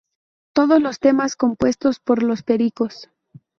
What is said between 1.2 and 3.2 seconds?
compuestos por Los Pericos.